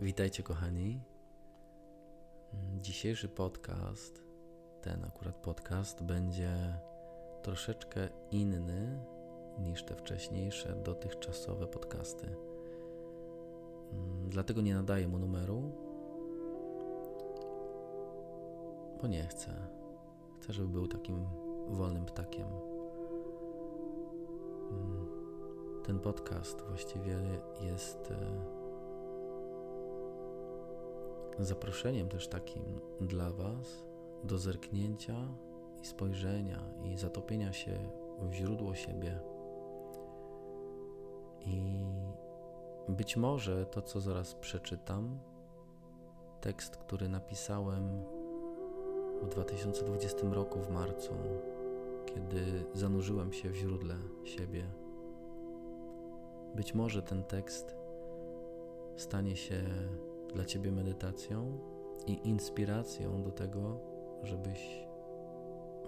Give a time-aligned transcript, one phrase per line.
[0.00, 1.00] Witajcie, kochani.
[2.80, 4.22] Dzisiejszy podcast,
[4.82, 6.50] ten akurat podcast, będzie
[7.42, 9.00] troszeczkę inny
[9.58, 12.36] niż te wcześniejsze, dotychczasowe podcasty.
[14.28, 15.72] Dlatego nie nadaję mu numeru,
[19.02, 19.50] bo nie chcę.
[20.40, 21.26] Chcę, żeby był takim
[21.68, 22.46] wolnym ptakiem.
[25.84, 27.18] Ten podcast właściwie
[27.60, 28.65] jest e,
[31.38, 33.84] zaproszeniem też takim dla Was
[34.24, 35.16] do zerknięcia
[35.82, 37.78] i spojrzenia i zatopienia się
[38.22, 39.18] w źródło siebie.
[41.40, 41.84] I
[42.88, 45.18] być może to, co zaraz przeczytam,
[46.40, 48.04] tekst, który napisałem
[49.22, 51.14] w 2020 roku w marcu,
[52.06, 54.66] kiedy zanurzyłem się w źródle siebie
[56.56, 57.76] być może ten tekst
[58.96, 59.64] stanie się
[60.36, 61.58] dla Ciebie medytacją
[62.06, 63.80] i inspiracją do tego,
[64.22, 64.86] żebyś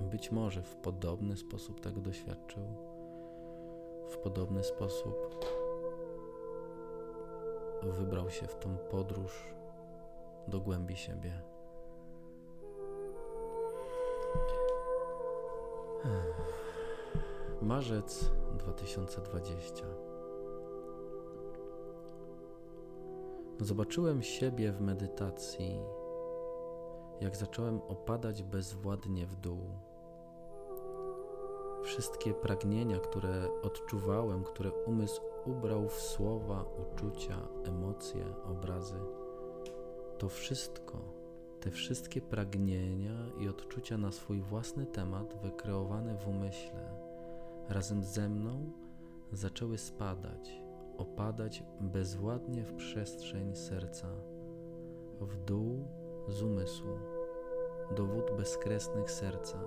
[0.00, 2.62] być może w podobny sposób tego doświadczył,
[4.08, 5.44] w podobny sposób
[7.82, 9.54] wybrał się w tą podróż
[10.48, 11.42] do głębi siebie.
[17.62, 20.07] Marzec 2020
[23.60, 25.80] Zobaczyłem siebie w medytacji,
[27.20, 29.58] jak zacząłem opadać bezwładnie w dół.
[31.82, 38.98] Wszystkie pragnienia, które odczuwałem, które umysł ubrał w słowa, uczucia, emocje, obrazy,
[40.18, 40.98] to wszystko,
[41.60, 46.90] te wszystkie pragnienia i odczucia na swój własny temat, wykreowane w umyśle,
[47.68, 48.72] razem ze mną
[49.32, 50.67] zaczęły spadać
[50.98, 54.08] opadać bezwładnie w przestrzeń serca,
[55.20, 55.84] w dół
[56.28, 56.98] z umysłu,
[57.96, 59.58] do wód bezkresnych serca,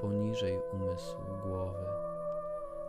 [0.00, 1.86] poniżej umysłu, głowy,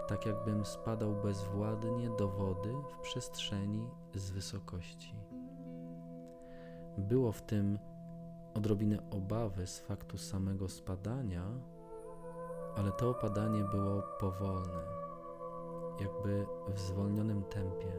[0.08, 5.16] tak jakbym spadał bezwładnie do wody w przestrzeni z wysokości.
[6.98, 7.80] Było w tym
[8.54, 11.44] odrobinę obawy z faktu samego spadania,
[12.76, 15.05] ale to opadanie było powolne
[16.00, 17.92] jakby w zwolnionym tempie,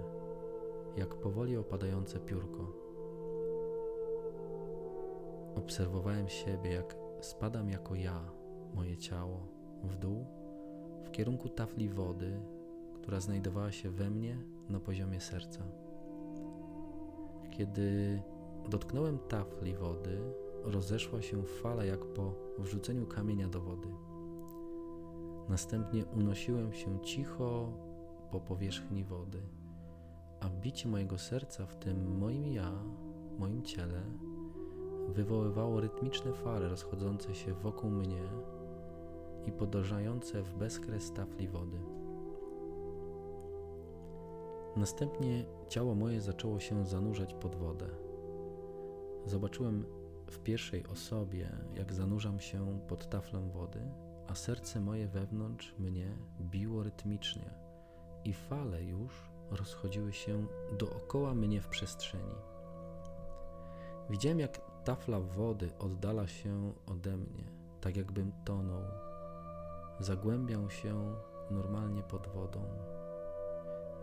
[0.96, 2.72] jak powoli opadające piórko.
[5.54, 8.30] Obserwowałem siebie, jak spadam jako ja,
[8.74, 9.46] moje ciało,
[9.84, 10.26] w dół,
[11.04, 12.40] w kierunku tafli wody,
[12.94, 15.62] która znajdowała się we mnie na poziomie serca.
[17.50, 18.22] Kiedy
[18.68, 20.18] dotknąłem tafli wody,
[20.64, 23.88] rozeszła się fala jak po wrzuceniu kamienia do wody.
[25.48, 27.72] Następnie unosiłem się cicho
[28.30, 29.42] po powierzchni wody,
[30.40, 32.72] a bicie mojego serca w tym moim ja,
[33.38, 34.02] moim ciele,
[35.08, 38.22] wywoływało rytmiczne fale rozchodzące się wokół mnie
[39.46, 41.78] i podążające w bezkres tafli wody.
[44.76, 47.86] Następnie ciało moje zaczęło się zanurzać pod wodę.
[49.24, 49.84] Zobaczyłem
[50.26, 53.80] w pierwszej osobie, jak zanurzam się pod taflą wody,
[54.28, 57.65] a serce moje wewnątrz mnie biło rytmicznie
[58.26, 59.12] i fale już
[59.50, 62.34] rozchodziły się dookoła mnie w przestrzeni.
[64.10, 67.44] Widziałem, jak tafla wody oddala się ode mnie,
[67.80, 68.82] tak jakbym tonął.
[70.00, 71.14] Zagłębiał się
[71.50, 72.62] normalnie pod wodą.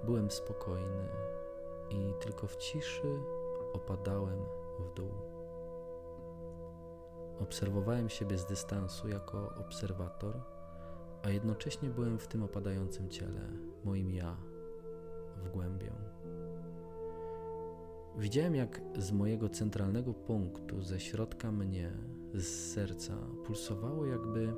[0.03, 1.07] Byłem spokojny
[1.90, 3.19] i tylko w ciszy
[3.73, 4.40] opadałem
[4.79, 5.11] w dół.
[7.40, 10.53] Obserwowałem siebie z dystansu jako obserwator
[11.23, 13.41] a jednocześnie byłem w tym opadającym ciele,
[13.84, 14.38] moim ja,
[15.44, 15.91] w głębię.
[18.17, 21.91] Widziałem, jak z mojego centralnego punktu, ze środka mnie,
[22.34, 24.53] z serca, pulsowało jakby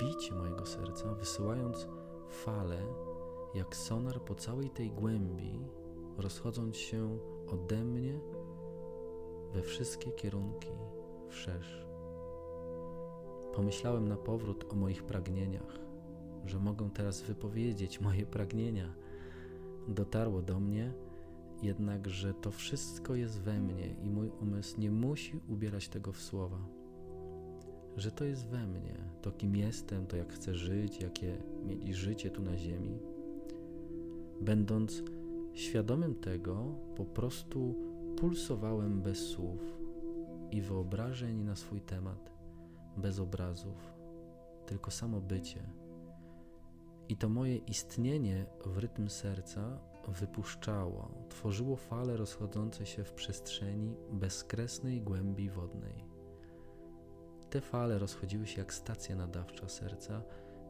[0.00, 1.88] bicie mojego serca, wysyłając
[2.28, 2.78] fale,
[3.54, 5.60] jak sonar po całej tej głębi,
[6.18, 8.20] rozchodząc się ode mnie
[9.52, 10.70] we wszystkie kierunki
[11.30, 11.86] wszerz.
[13.56, 15.78] Pomyślałem na powrót o moich pragnieniach,
[16.46, 18.92] że mogę teraz wypowiedzieć moje pragnienia.
[19.88, 20.92] Dotarło do mnie
[21.62, 26.20] jednak, że to wszystko jest we mnie i mój umysł nie musi ubierać tego w
[26.20, 26.58] słowa.
[27.96, 32.30] Że to jest we mnie, to kim jestem, to jak chcę żyć, jakie mieli życie
[32.30, 32.98] tu na ziemi.
[34.40, 35.02] Będąc
[35.52, 37.74] świadomym tego, po prostu
[38.16, 39.78] pulsowałem bez słów
[40.50, 42.35] i wyobrażeń na swój temat
[42.96, 43.94] bez obrazów,
[44.66, 45.70] tylko samo bycie.
[47.08, 49.78] I to moje istnienie w rytm serca
[50.08, 56.04] wypuszczało, tworzyło fale rozchodzące się w przestrzeni bezkresnej głębi wodnej.
[57.50, 60.22] Te fale rozchodziły się jak stacja nadawcza serca,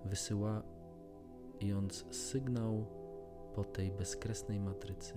[0.05, 2.87] wysyłając sygnał
[3.55, 5.15] po tej bezkresnej matrycy.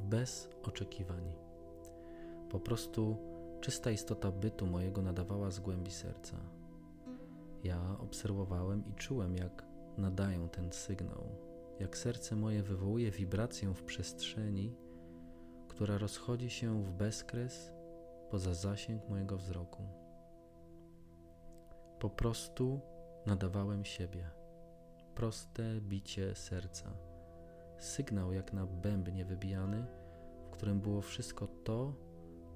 [0.00, 1.32] Bez oczekiwań.
[2.50, 3.16] Po prostu
[3.60, 6.36] czysta istota bytu mojego nadawała z głębi serca.
[7.64, 9.64] Ja obserwowałem i czułem, jak
[9.98, 11.24] nadają ten sygnał,
[11.80, 14.74] jak serce moje wywołuje wibrację w przestrzeni,
[15.68, 17.72] która rozchodzi się w bezkres
[18.30, 19.82] poza zasięg mojego wzroku.
[21.98, 22.80] Po prostu
[23.26, 24.30] nadawałem siebie,
[25.14, 26.92] proste bicie serca,
[27.78, 29.86] sygnał jak na bębnie wybijany,
[30.46, 31.92] w którym było wszystko to,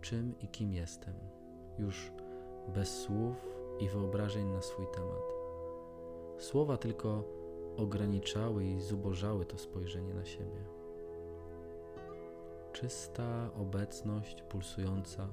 [0.01, 1.15] czym i kim jestem,
[1.79, 2.13] już
[2.75, 3.37] bez słów
[3.81, 5.33] i wyobrażeń na swój temat.
[6.39, 7.25] Słowa tylko
[7.77, 10.65] ograniczały i zubożały to spojrzenie na siebie.
[12.73, 15.29] Czysta obecność pulsująca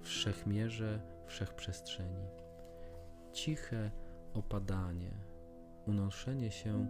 [0.00, 2.26] w wszechmierze wszechprzestrzeni.
[3.32, 3.90] Ciche
[4.34, 5.10] opadanie,
[5.86, 6.86] unoszenie się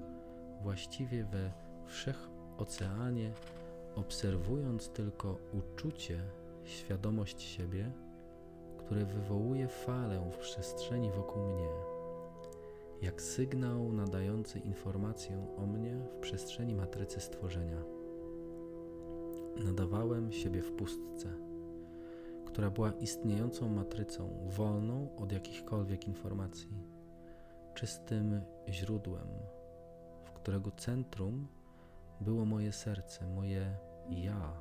[0.63, 1.53] właściwie we
[1.87, 3.33] wszechoceanie,
[3.95, 6.21] obserwując tylko uczucie,
[6.65, 7.91] świadomość siebie,
[8.79, 11.69] które wywołuje falę w przestrzeni wokół mnie,
[13.03, 17.83] jak sygnał nadający informację o mnie w przestrzeni matrycy stworzenia.
[19.65, 21.29] Nadawałem siebie w pustce,
[22.45, 26.69] która była istniejącą matrycą, wolną od jakichkolwiek informacji,
[27.75, 29.29] czystym źródłem,
[30.25, 31.49] w którego centrum
[32.21, 33.77] było moje serce, moje
[34.11, 34.61] ja,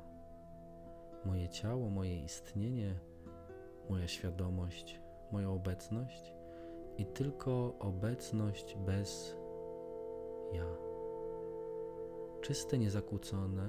[1.24, 2.94] moje ciało, moje istnienie
[3.90, 5.00] moja świadomość,
[5.32, 6.34] moja obecność
[6.98, 9.36] i tylko obecność bez
[10.52, 10.66] ja.
[12.40, 13.68] Czyste, niezakłócone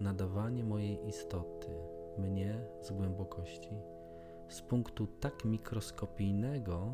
[0.00, 1.68] nadawanie mojej istoty,
[2.18, 3.70] mnie z głębokości,
[4.48, 6.92] z punktu tak mikroskopijnego,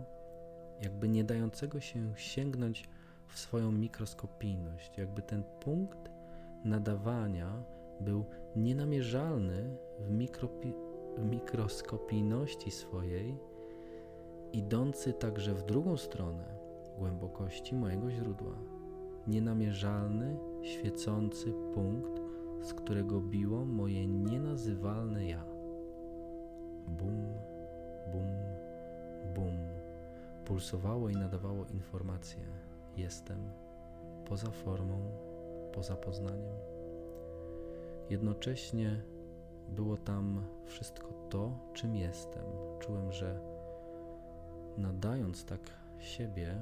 [0.83, 2.89] jakby nie dającego się sięgnąć
[3.29, 6.11] w swoją mikroskopijność, jakby ten punkt
[6.65, 7.63] nadawania
[8.01, 8.25] był
[8.57, 13.39] nienamierzalny w mikroskopii mikroskopijności swojej,
[14.53, 16.45] idący także w drugą stronę
[16.99, 18.55] głębokości mojego źródła.
[19.27, 22.23] Nienamierzalny, świecący punkt,
[22.61, 25.45] z którego biło moje nienazywalne ja.
[26.89, 27.27] Bum,
[28.13, 28.37] bum,
[29.35, 29.57] bum.
[30.45, 32.43] Pulsowało i nadawało informacje.
[32.97, 33.39] Jestem
[34.25, 34.99] poza formą,
[35.73, 36.57] poza poznaniem.
[38.11, 39.03] Jednocześnie
[39.71, 42.45] było tam wszystko to, czym jestem.
[42.79, 43.41] Czułem, że
[44.77, 45.61] nadając tak
[45.99, 46.57] siebie,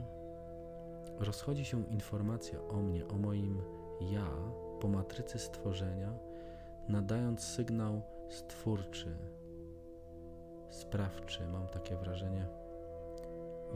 [1.18, 3.62] rozchodzi się informacja o mnie, o moim
[4.00, 4.28] ja
[4.80, 6.12] po matrycy stworzenia,
[6.88, 9.16] nadając sygnał stwórczy,
[10.70, 12.46] sprawczy, mam takie wrażenie.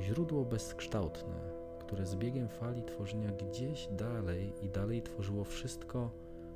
[0.00, 1.34] Źródło bezkształtne,
[1.78, 6.10] które z biegiem fali tworzenia gdzieś dalej i dalej tworzyło wszystko,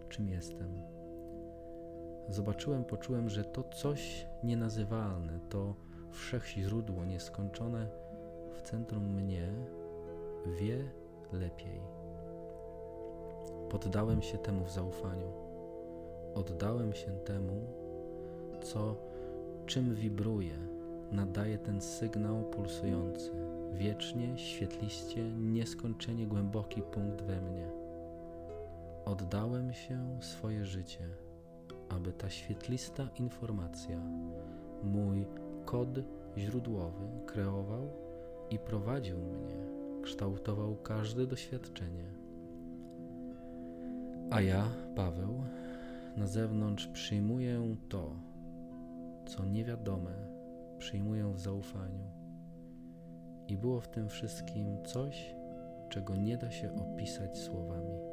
[0.09, 0.96] czym jestem
[2.29, 5.75] zobaczyłem, poczułem, że to coś nienazywalne, to
[6.11, 7.89] wszechźródło nieskończone
[8.55, 9.49] w centrum mnie
[10.61, 10.85] wie
[11.33, 11.81] lepiej.
[13.71, 15.33] Poddałem się temu w zaufaniu.
[16.35, 17.67] Oddałem się temu,
[18.63, 18.97] co
[19.67, 20.59] czym wibruje,
[21.13, 23.31] nadaje ten sygnał pulsujący,
[23.73, 27.67] wiecznie, świetliście, nieskończenie głęboki punkt we mnie.
[29.05, 31.09] Oddałem się swoje życie
[31.89, 34.01] aby ta świetlista informacja,
[34.83, 35.27] mój
[35.65, 35.89] kod
[36.39, 37.89] źródłowy, kreował
[38.51, 39.57] i prowadził mnie,
[40.03, 42.05] kształtował każde doświadczenie.
[44.31, 44.65] A ja,
[44.95, 45.43] Paweł,
[46.17, 48.11] na zewnątrz przyjmuję to,
[49.27, 50.13] co niewiadome,
[50.79, 52.05] przyjmuję w zaufaniu.
[53.49, 55.35] I było w tym wszystkim coś,
[55.89, 58.06] czego nie da się opisać słowami.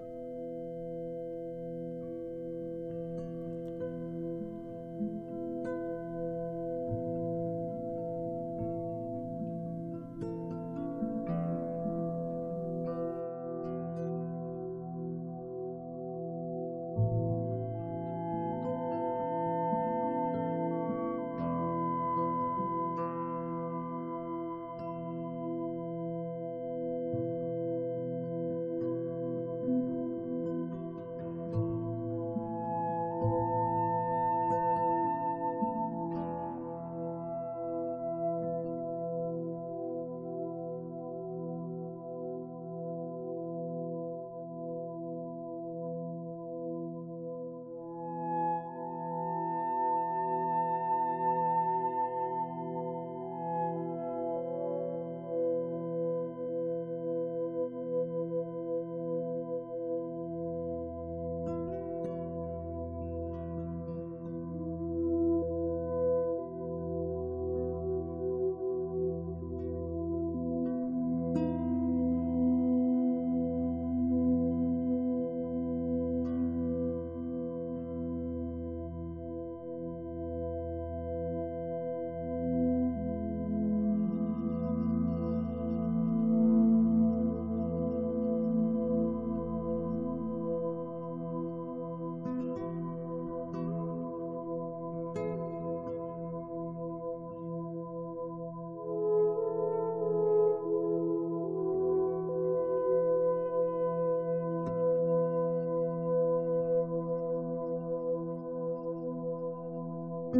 [110.33, 110.39] To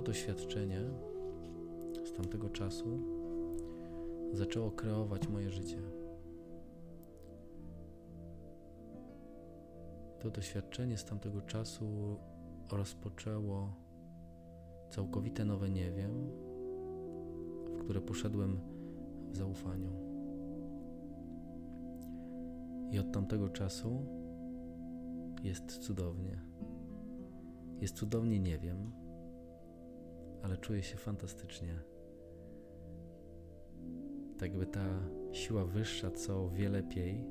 [0.00, 0.80] doświadczenie
[2.04, 2.98] z tamtego czasu
[4.32, 5.93] zaczęło kreować moje życie.
[10.24, 12.16] To doświadczenie z tamtego czasu
[12.72, 13.76] rozpoczęło
[14.90, 16.30] całkowite nowe nie wiem,
[17.74, 18.60] w które poszedłem
[19.30, 19.90] w zaufaniu.
[22.90, 24.06] I od tamtego czasu
[25.42, 26.42] jest cudownie.
[27.80, 28.92] Jest cudownie nie wiem,
[30.42, 31.80] ale czuję się fantastycznie.
[34.38, 35.00] Tak jakby ta
[35.32, 37.24] siła wyższa, co wie lepiej,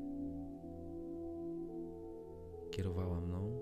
[2.75, 3.59] kierowała mną,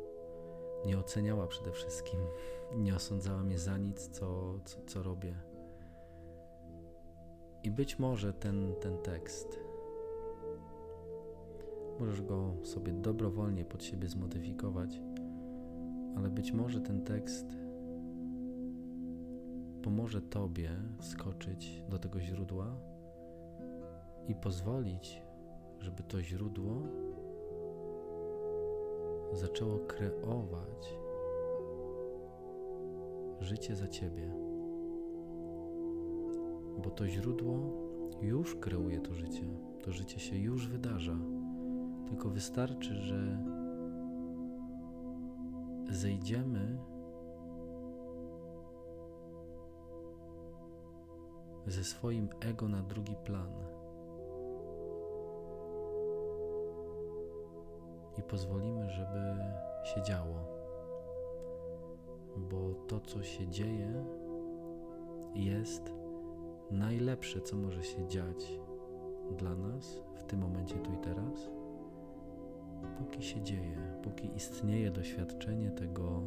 [0.86, 2.20] nie oceniała przede wszystkim,
[2.84, 5.36] nie osądzała mnie za nic, co, co, co robię.
[7.64, 9.60] I być może ten, ten tekst,
[12.00, 15.02] możesz go sobie dobrowolnie pod siebie zmodyfikować,
[16.18, 17.46] ale być może ten tekst
[19.84, 22.76] pomoże Tobie wskoczyć do tego źródła
[24.28, 25.22] i pozwolić,
[25.80, 26.82] żeby to źródło
[29.34, 31.02] zaczęło kreować
[33.40, 34.34] życie za Ciebie.
[36.84, 37.60] Bo to źródło
[38.22, 39.44] już kreuje to życie.
[39.84, 41.18] To życie się już wydarza.
[42.08, 43.46] Tylko wystarczy, że
[45.90, 46.78] zejdziemy
[51.68, 53.71] ze swoim ego na drugi plan
[58.32, 59.36] pozwolimy, żeby
[59.84, 60.36] się działo,
[62.38, 64.06] bo to, co się dzieje,
[65.36, 65.94] jest
[66.72, 68.60] najlepsze, co może się dziać
[69.38, 71.50] dla nas w tym momencie, tu i teraz,
[72.98, 76.22] póki się dzieje, póki istnieje doświadczenie tego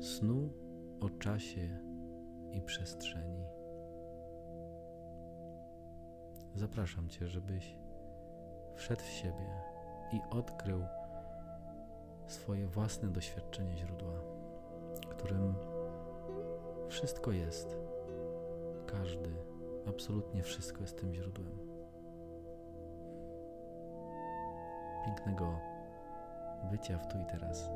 [0.00, 0.50] snu
[1.00, 1.78] o czasie
[2.52, 3.44] i przestrzeni.
[6.54, 7.78] Zapraszam Cię, żebyś
[8.76, 9.75] wszedł w siebie
[10.12, 10.84] i odkrył
[12.26, 14.14] swoje własne doświadczenie źródła,
[15.10, 15.54] którym
[16.88, 17.76] wszystko jest.
[18.86, 19.30] Każdy,
[19.88, 21.58] absolutnie wszystko jest tym źródłem.
[25.04, 25.58] Pięknego
[26.70, 27.70] bycia w tu i teraz.